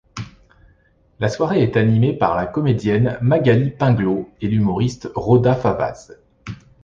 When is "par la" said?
2.13-2.47